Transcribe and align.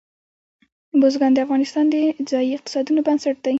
بزګان 0.99 1.31
د 1.33 1.37
افغانستان 1.45 1.85
د 1.89 1.95
ځایي 2.29 2.51
اقتصادونو 2.55 3.01
بنسټ 3.07 3.35
دی. 3.43 3.49